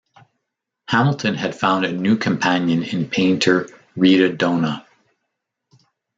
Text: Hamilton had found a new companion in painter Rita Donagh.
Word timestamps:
Hamilton 0.87 1.35
had 1.35 1.53
found 1.55 1.85
a 1.85 1.91
new 1.91 2.17
companion 2.17 2.81
in 2.81 3.07
painter 3.07 3.67
Rita 3.95 4.35
Donagh. 4.35 4.83